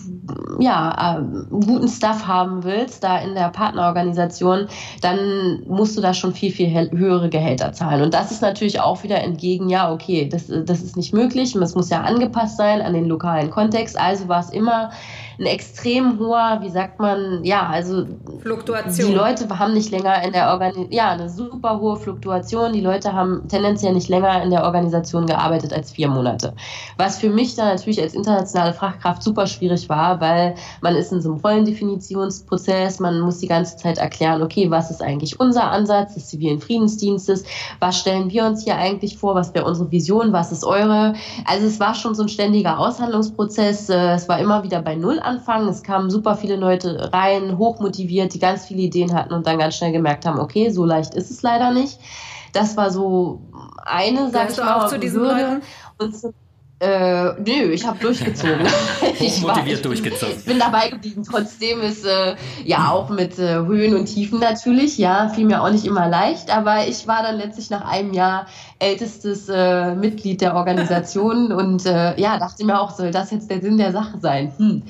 [0.60, 4.68] ja, äh, guten Stuff haben willst, da in der Partnerorganisation,
[5.02, 8.04] dann musst du da schon viel, viel höhere Gehälter zahlen.
[8.04, 11.56] Und das ist natürlich auch wieder entgegen, ja, okay, das, das ist nicht möglich.
[11.56, 14.00] Es muss ja angepasst sein an den lokalen Kontext.
[14.00, 14.92] Also war es immer
[15.40, 18.06] ein extrem hoher, wie sagt man, ja, also
[18.42, 19.08] Fluktuation.
[19.08, 22.74] Die Leute haben nicht länger in der Organisation, ja, eine super hohe Fluktuation.
[22.74, 26.54] Die Leute haben tendenziell nicht länger in der Organisation gearbeitet als vier Monate.
[26.98, 31.22] Was für mich dann natürlich als internationale Fachkraft super schwierig war, weil man ist in
[31.22, 36.16] so einem Rollendefinitionsprozess, man muss die ganze Zeit erklären, okay, was ist eigentlich unser Ansatz
[36.16, 37.46] des zivilen Friedensdienstes,
[37.80, 41.14] was stellen wir uns hier eigentlich vor, was wäre unsere Vision, was ist eure.
[41.46, 43.90] Also es war schon so ein ständiger Aushandlungsprozess.
[43.90, 45.70] Äh, es war immer wieder bei Null anfangen.
[45.70, 49.76] Es kamen super viele Leute rein, hochmotiviert, die ganz viele Ideen hatten und dann ganz
[49.76, 52.00] schnell gemerkt haben, okay, so leicht ist es leider nicht.
[52.54, 53.42] Das war so
[53.84, 55.24] eine, sag ich mal, auch zu diesen.
[55.24, 55.62] Leuten?
[56.82, 58.66] Äh, nö, ich habe durchgezogen.
[59.20, 60.36] ich motiviert durchgezogen.
[60.38, 61.24] Ich bin dabei geblieben.
[61.30, 65.72] Trotzdem ist äh, ja auch mit äh, Höhen und Tiefen natürlich, ja, fiel mir auch
[65.72, 68.46] nicht immer leicht, aber ich war dann letztlich nach einem Jahr
[68.80, 73.60] ältestes äh, Mitglied der Organisation und äh, ja, dachte mir auch, soll das jetzt der
[73.62, 74.54] Sinn der Sache sein?
[74.56, 74.84] Hm.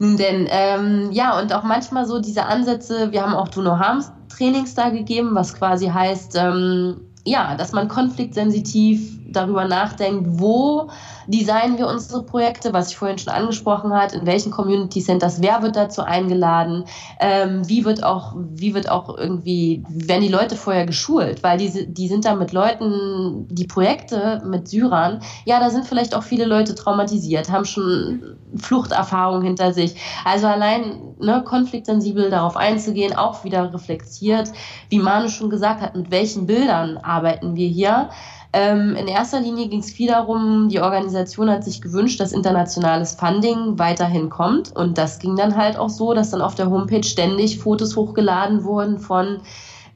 [0.00, 3.78] Nun denn, ähm, ja, und auch manchmal so diese Ansätze, wir haben auch Do No
[3.78, 10.90] Harms Trainings da gegeben, was quasi heißt, ähm, ja, dass man konfliktsensitiv darüber nachdenkt, wo
[11.26, 15.62] designen wir unsere Projekte, was ich vorhin schon angesprochen hat, in welchen Community Centers, wer
[15.62, 16.84] wird dazu eingeladen,
[17.20, 21.92] ähm, wie wird auch, wie wird auch irgendwie, werden die Leute vorher geschult, weil die,
[21.92, 26.44] die sind da mit Leuten, die Projekte mit Syrern, ja, da sind vielleicht auch viele
[26.44, 29.96] Leute traumatisiert, haben schon Fluchterfahrungen hinter sich.
[30.24, 34.50] Also allein ne, konfliktsensibel darauf einzugehen, auch wieder reflektiert,
[34.88, 38.10] wie Manu schon gesagt hat, mit welchen Bildern arbeiten wir hier.
[38.56, 43.14] Ähm, in erster Linie ging es viel darum, die Organisation hat sich gewünscht, dass internationales
[43.14, 44.74] Funding weiterhin kommt.
[44.76, 48.62] Und das ging dann halt auch so, dass dann auf der Homepage ständig Fotos hochgeladen
[48.62, 49.40] wurden von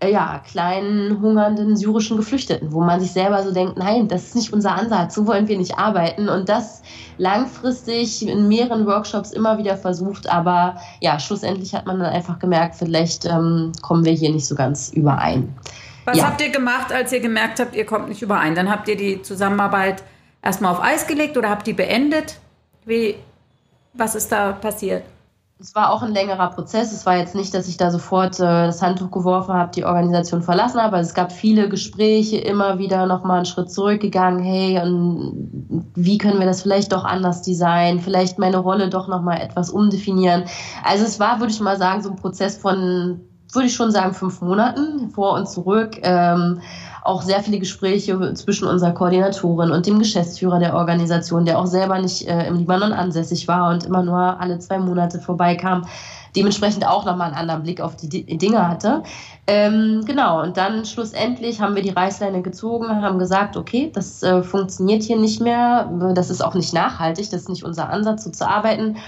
[0.01, 4.35] äh, ja, kleinen, hungernden syrischen Geflüchteten, wo man sich selber so denkt, nein, das ist
[4.35, 6.29] nicht unser Ansatz, so wollen wir nicht arbeiten.
[6.29, 6.83] Und das
[7.17, 12.75] langfristig in mehreren Workshops immer wieder versucht, aber ja, schlussendlich hat man dann einfach gemerkt,
[12.75, 15.55] vielleicht ähm, kommen wir hier nicht so ganz überein.
[16.09, 16.25] Was ja.
[16.25, 18.55] habt ihr gemacht, als ihr gemerkt habt, ihr kommt nicht überein?
[18.55, 20.03] Dann habt ihr die Zusammenarbeit
[20.41, 22.39] erstmal auf Eis gelegt oder habt die beendet?
[22.87, 23.17] Wie,
[23.93, 25.05] was ist da passiert?
[25.61, 26.93] Es war auch ein längerer Prozess.
[26.93, 30.41] Es war jetzt nicht, dass ich da sofort äh, das Handtuch geworfen habe, die Organisation
[30.41, 30.97] verlassen habe.
[30.97, 34.43] Also es gab viele Gespräche, immer wieder nochmal einen Schritt zurückgegangen.
[34.43, 38.01] Hey, und wie können wir das vielleicht doch anders designen?
[38.01, 40.45] Vielleicht meine Rolle doch nochmal etwas umdefinieren.
[40.85, 44.15] Also es war, würde ich mal sagen, so ein Prozess von würde ich schon sagen,
[44.15, 45.99] fünf Monaten vor und zurück.
[46.03, 46.61] Ähm,
[47.03, 51.99] auch sehr viele Gespräche zwischen unserer Koordinatorin und dem Geschäftsführer der Organisation, der auch selber
[51.99, 55.87] nicht äh, im Libanon ansässig war und immer nur alle zwei Monate vorbeikam.
[56.37, 59.03] Dementsprechend auch nochmal einen anderen Blick auf die Dinge hatte.
[59.47, 64.43] Ähm, genau, und dann schlussendlich haben wir die Reißleine gezogen, haben gesagt, okay, das äh,
[64.43, 68.31] funktioniert hier nicht mehr, das ist auch nicht nachhaltig, das ist nicht unser Ansatz, so
[68.31, 68.99] zu arbeiten.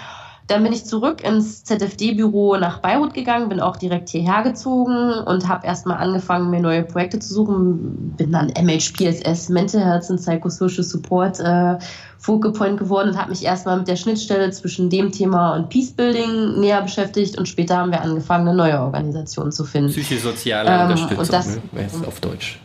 [0.51, 5.47] Dann bin ich zurück ins ZFD-Büro nach Beirut gegangen, bin auch direkt hierher gezogen und
[5.47, 8.17] habe erstmal angefangen, mir neue Projekte zu suchen.
[8.17, 11.79] Bin dann MHPSS, Mental Health and Psychosocial Support, äh,
[12.19, 16.59] Focal Point geworden und habe mich erstmal mit der Schnittstelle zwischen dem Thema und Peacebuilding
[16.59, 19.91] näher beschäftigt und später haben wir angefangen, eine neue Organisation zu finden.
[19.91, 21.61] Psychosoziale ähm, Unterstützung, und das, ne?
[22.09, 22.59] auf Deutsch.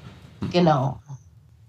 [0.52, 0.98] Genau.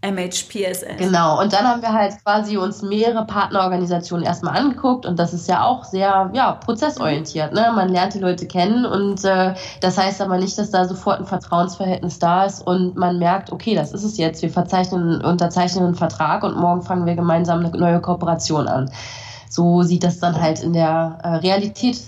[0.02, 0.98] MHPSS.
[0.98, 5.48] Genau, und dann haben wir halt quasi uns mehrere Partnerorganisationen erstmal angeguckt und das ist
[5.48, 7.52] ja auch sehr ja, prozessorientiert.
[7.52, 7.72] Ne?
[7.74, 11.26] Man lernt die Leute kennen und äh, das heißt aber nicht, dass da sofort ein
[11.26, 15.94] Vertrauensverhältnis da ist und man merkt, okay, das ist es jetzt, wir verzeichnen, unterzeichnen einen
[15.94, 18.90] Vertrag und morgen fangen wir gemeinsam eine neue Kooperation an.
[19.48, 22.00] So sieht das dann halt in der äh, Realität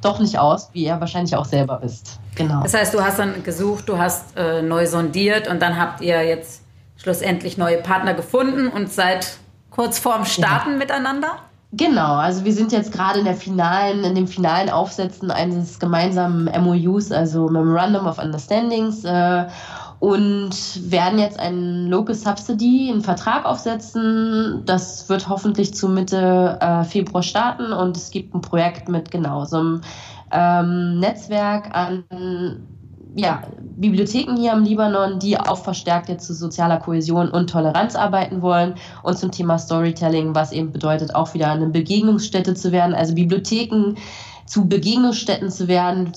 [0.00, 2.18] doch nicht aus, wie ihr wahrscheinlich auch selber wisst.
[2.36, 2.62] Genau.
[2.62, 6.22] Das heißt, du hast dann gesucht, du hast äh, neu sondiert und dann habt ihr
[6.22, 6.63] jetzt
[7.04, 9.36] schlussendlich neue Partner gefunden und seid
[9.70, 10.76] kurz vorm Starten ja.
[10.78, 11.36] miteinander?
[11.72, 16.48] Genau, also wir sind jetzt gerade in der finalen, in dem finalen Aufsetzen eines gemeinsamen
[16.62, 19.44] MOUs, also Memorandum of Understandings, äh,
[20.00, 20.50] und
[20.90, 24.62] werden jetzt einen Local Subsidy, einen Vertrag aufsetzen.
[24.64, 29.44] Das wird hoffentlich zu Mitte äh, Februar starten und es gibt ein Projekt mit genau
[29.44, 29.80] so einem
[30.30, 32.04] ähm, Netzwerk an
[33.14, 33.42] ja,
[33.76, 38.74] Bibliotheken hier im Libanon, die auch verstärkt jetzt zu sozialer Kohäsion und Toleranz arbeiten wollen
[39.02, 43.94] und zum Thema Storytelling, was eben bedeutet, auch wieder eine Begegnungsstätte zu werden, also Bibliotheken
[44.46, 46.12] zu Begegnungsstätten zu werden,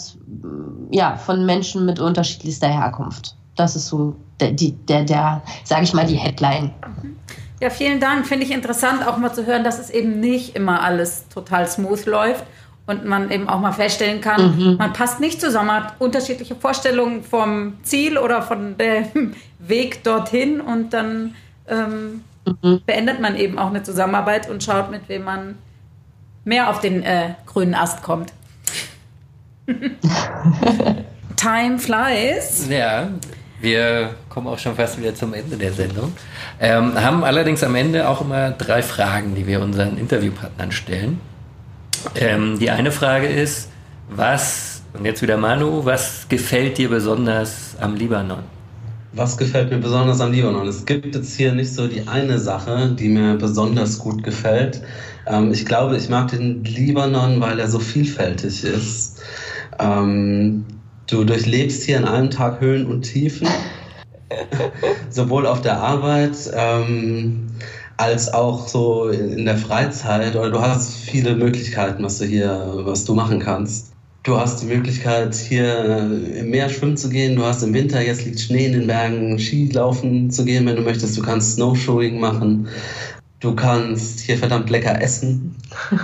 [0.92, 3.36] ja, von Menschen mit unterschiedlichster Herkunft.
[3.56, 6.72] Das ist so der, der, der, der sage ich mal, die Headline.
[7.60, 8.28] Ja, vielen Dank.
[8.28, 12.06] Finde ich interessant, auch mal zu hören, dass es eben nicht immer alles total smooth
[12.06, 12.44] läuft
[12.88, 14.78] und man eben auch mal feststellen kann, mhm.
[14.78, 20.62] man passt nicht zusammen, man hat unterschiedliche Vorstellungen vom Ziel oder von dem Weg dorthin
[20.62, 21.36] und dann
[21.68, 22.82] ähm, mhm.
[22.86, 25.56] beendet man eben auch eine Zusammenarbeit und schaut, mit wem man
[26.46, 28.32] mehr auf den äh, grünen Ast kommt.
[31.36, 32.68] Time flies.
[32.70, 33.10] Ja,
[33.60, 36.14] wir kommen auch schon fast wieder zum Ende der Sendung.
[36.60, 41.20] Ähm, haben allerdings am Ende auch immer drei Fragen, die wir unseren Interviewpartnern stellen.
[42.16, 43.70] Ähm, die eine Frage ist,
[44.10, 48.40] was, und jetzt wieder Manu, was gefällt dir besonders am Libanon?
[49.14, 50.68] Was gefällt mir besonders am Libanon?
[50.68, 54.82] Es gibt jetzt hier nicht so die eine Sache, die mir besonders gut gefällt.
[55.26, 59.22] Ähm, ich glaube, ich mag den Libanon, weil er so vielfältig ist.
[59.80, 60.66] Ähm,
[61.08, 63.48] du durchlebst hier an einem Tag Höhen und Tiefen,
[65.10, 67.48] sowohl auf der Arbeit ähm,
[67.98, 70.36] als auch so in der Freizeit.
[70.36, 73.92] Oder du hast viele Möglichkeiten, was du hier, was du machen kannst.
[74.24, 76.00] Du hast die Möglichkeit, hier
[76.36, 77.36] im Meer schwimmen zu gehen.
[77.36, 80.82] Du hast im Winter, jetzt liegt Schnee in den Bergen, Skilaufen zu gehen, wenn du
[80.82, 81.18] möchtest.
[81.18, 82.68] Du kannst Snowshoeing machen.
[83.40, 85.56] Du kannst hier verdammt lecker essen.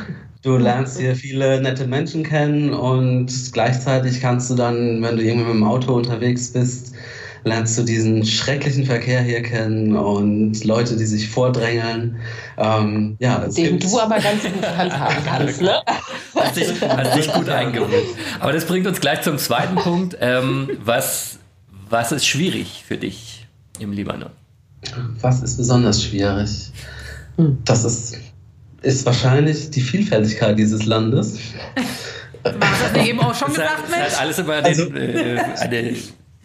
[0.44, 5.46] Du lernst hier viele nette Menschen kennen und gleichzeitig kannst du dann, wenn du irgendwie
[5.46, 6.94] mit dem Auto unterwegs bist,
[7.46, 12.18] lernst du diesen schrecklichen Verkehr hier kennen und Leute, die sich vordrängeln.
[12.58, 15.82] Ähm, ja, Den du aber ganz gut handhaben kannst, ne?
[16.36, 17.92] Hast dich, hast dich gut eingewöhnt.
[18.40, 20.18] Aber das bringt uns gleich zum zweiten Punkt.
[20.22, 21.40] Ähm, was,
[21.90, 23.46] was ist schwierig für dich
[23.80, 24.30] im Libanon?
[25.22, 26.72] Was ist besonders schwierig?
[27.66, 28.18] Das ist,
[28.82, 31.38] ist wahrscheinlich die Vielfältigkeit dieses Landes.
[32.44, 34.12] Du hast das eben auch schon gesagt, hat, das Mensch.
[34.14, 35.96] hat alles immer den, Also- äh, eine,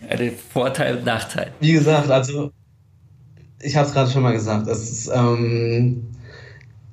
[0.09, 1.53] eine Vorteil und Nachteil.
[1.61, 2.51] Wie gesagt, also
[3.61, 6.03] ich habe es gerade schon mal gesagt, es ist, ähm,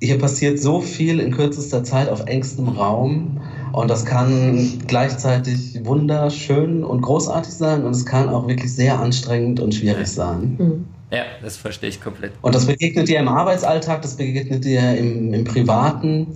[0.00, 3.40] hier passiert so viel in kürzester Zeit auf engstem Raum
[3.72, 9.60] und das kann gleichzeitig wunderschön und großartig sein und es kann auch wirklich sehr anstrengend
[9.60, 10.86] und schwierig sein.
[11.10, 12.32] Ja, das verstehe ich komplett.
[12.42, 16.26] Und das begegnet dir im Arbeitsalltag, das begegnet dir im, im Privaten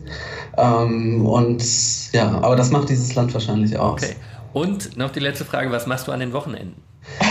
[0.56, 1.62] ähm, und
[2.12, 4.02] ja, aber das macht dieses Land wahrscheinlich aus.
[4.02, 4.14] Okay.
[4.52, 6.74] Und noch die letzte Frage, was machst du an den Wochenenden?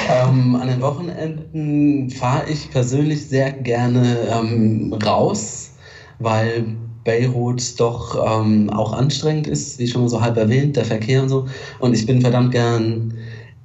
[0.10, 5.72] Ähm, an den Wochenenden fahre ich persönlich sehr gerne ähm, raus,
[6.20, 6.66] weil
[7.04, 11.30] Beirut doch ähm, auch anstrengend ist, wie schon mal so halb erwähnt, der Verkehr und
[11.30, 11.48] so.
[11.80, 13.14] Und ich bin verdammt gern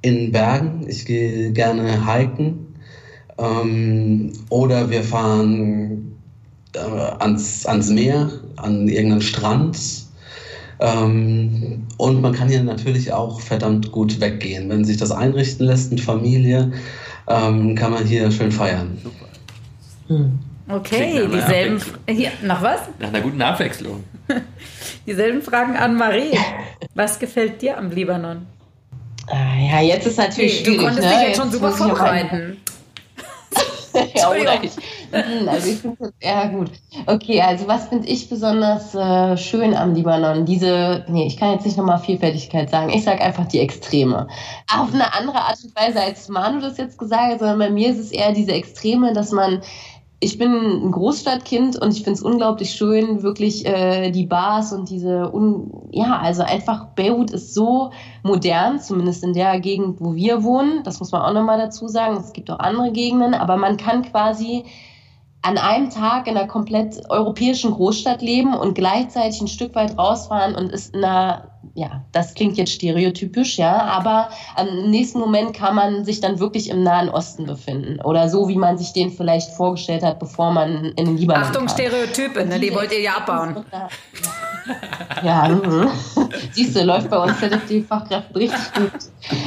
[0.01, 0.85] in Bergen.
[0.87, 2.67] Ich gehe gerne hiken.
[3.37, 6.15] Ähm, oder wir fahren
[6.73, 10.04] äh, ans, ans Meer, an irgendeinen Strand.
[10.79, 14.69] Ähm, und man kann hier natürlich auch verdammt gut weggehen.
[14.69, 16.71] Wenn sich das einrichten lässt mit Familie,
[17.27, 18.97] ähm, kann man hier schön feiern.
[19.03, 20.29] Super.
[20.67, 21.81] Okay, dieselben.
[22.07, 22.81] Hier, nach was?
[22.99, 24.03] Nach einer guten Abwechslung.
[25.05, 26.37] Dieselben Fragen an Marie.
[26.95, 28.45] Was gefällt dir am Libanon?
[29.27, 31.09] Ah, Ja, jetzt ist natürlich du konntest ne?
[31.09, 32.57] dich jetzt schon super vorbereiten.
[34.15, 34.71] ja, oder ich.
[35.11, 36.71] Hm, Also ich finde ja gut.
[37.05, 40.45] Okay, also was finde ich besonders äh, schön am Libanon?
[40.45, 42.89] Diese, nee, ich kann jetzt nicht nochmal Vielfältigkeit sagen.
[42.89, 44.27] Ich sage einfach die Extreme.
[44.73, 47.89] Auf eine andere Art und Weise, als Manu das jetzt gesagt hat, sondern bei mir
[47.89, 49.61] ist es eher diese Extreme, dass man
[50.19, 54.89] ich bin ein Großstadtkind und ich finde es unglaublich schön, wirklich äh, die Bars und
[54.89, 57.91] diese, un ja, also einfach Beirut ist so
[58.23, 60.83] modern, zumindest in der Gegend, wo wir wohnen.
[60.83, 62.17] Das muss man auch nochmal dazu sagen.
[62.17, 64.63] Es gibt auch andere Gegenden, aber man kann quasi
[65.45, 70.55] an einem Tag in einer komplett europäischen Großstadt leben und gleichzeitig ein Stück weit rausfahren
[70.55, 75.75] und ist in einer, ja, das klingt jetzt stereotypisch, ja, aber am nächsten Moment kann
[75.75, 79.51] man sich dann wirklich im Nahen Osten befinden oder so, wie man sich den vielleicht
[79.51, 81.69] vorgestellt hat, bevor man in den Libanon Achtung, kam.
[81.69, 82.59] Stereotype, ne?
[82.59, 83.63] die wollt ihr ja abbauen.
[83.71, 83.87] Ja,
[85.23, 85.89] mhm.
[86.51, 87.33] siehst du, läuft bei uns
[87.69, 88.91] die Fachkräfte richtig gut.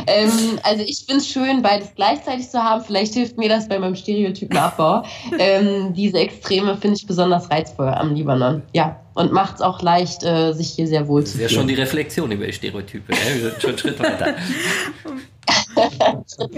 [0.06, 2.82] Ähm, also ich finde es schön, beides gleichzeitig zu haben.
[2.84, 5.02] Vielleicht hilft mir das bei meinem Stereotypenabbau.
[5.38, 8.62] Ähm, diese Extreme finde ich besonders reizvoll am Libanon.
[8.72, 11.48] Ja, und macht es auch leicht, äh, sich hier sehr wohl Das zu ist ja
[11.48, 11.68] schon fühlen.
[11.68, 13.12] die Reflexion über die Stereotype.
[13.12, 13.18] Ne?
[13.34, 14.34] Wir sind schon einen Schritt weiter.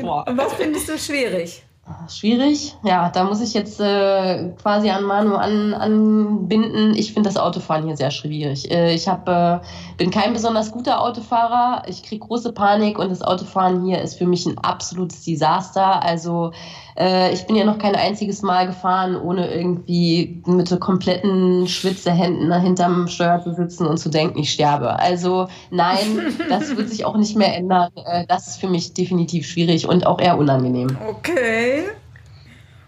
[0.03, 0.27] Boah.
[0.29, 1.63] Und was findest du schwierig?
[2.09, 2.77] Schwierig.
[2.83, 6.95] Ja, da muss ich jetzt äh, quasi an Manu an, anbinden.
[6.95, 8.71] Ich finde das Autofahren hier sehr schwierig.
[8.71, 9.61] Äh, ich hab, äh,
[9.97, 11.83] bin kein besonders guter Autofahrer.
[11.89, 16.03] Ich kriege große Panik und das Autofahren hier ist für mich ein absolutes Desaster.
[16.03, 16.53] Also
[16.99, 22.53] äh, ich bin ja noch kein einziges Mal gefahren, ohne irgendwie mit so kompletten Schwitzehänden
[22.61, 24.99] hinterm Steuer zu sitzen und zu denken, ich sterbe.
[24.99, 27.91] Also nein, das wird sich auch nicht mehr ändern.
[28.05, 30.97] Äh, das ist für mich definitiv schwierig und auch eher unangenehm.
[31.09, 31.85] Okay.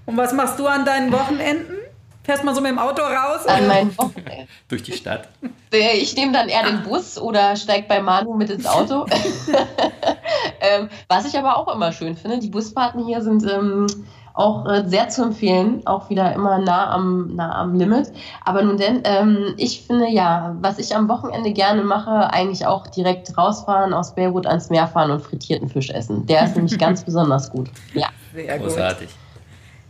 [0.07, 1.82] Und was machst du an deinen Wochenenden?
[2.25, 3.47] Fährst mal so mit dem Auto raus?
[3.47, 3.69] An oder?
[3.69, 4.49] meinen Wochenenden.
[4.69, 5.29] Durch die Stadt.
[5.73, 9.07] Ich nehme dann eher den Bus oder steige bei Manu mit ins Auto.
[10.61, 13.87] ähm, was ich aber auch immer schön finde, die Busfahrten hier sind ähm,
[14.35, 18.13] auch äh, sehr zu empfehlen, auch wieder immer nah am, nah am Limit.
[18.45, 22.87] Aber nun denn, ähm, ich finde ja, was ich am Wochenende gerne mache, eigentlich auch
[22.87, 26.25] direkt rausfahren, aus Beirut ans Meer fahren und frittierten Fisch essen.
[26.27, 27.69] Der ist nämlich ganz besonders gut.
[27.95, 28.09] Ja.
[28.33, 29.09] Sehr Großartig.
[29.09, 29.17] Gut.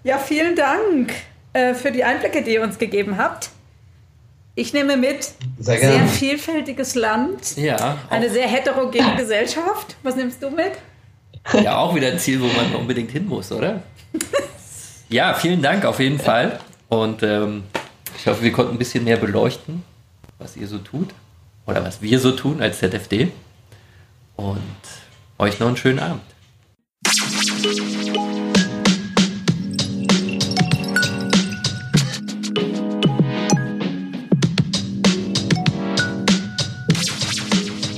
[0.05, 1.13] Ja, vielen Dank
[1.53, 3.51] äh, für die Einblicke, die ihr uns gegeben habt.
[4.55, 9.97] Ich nehme mit, sehr, sehr vielfältiges Land, ja, eine sehr heterogene Gesellschaft.
[10.03, 10.73] Was nimmst du mit?
[11.63, 13.83] Ja, auch wieder ein Ziel, wo man unbedingt hin muss, oder?
[15.09, 16.61] ja, vielen Dank auf jeden Fall.
[16.89, 17.65] Und ähm,
[18.19, 19.83] ich hoffe, wir konnten ein bisschen mehr beleuchten,
[20.39, 21.09] was ihr so tut
[21.67, 23.33] oder was wir so tun als ZFD.
[24.37, 24.61] Und
[25.39, 26.23] euch noch einen schönen Abend.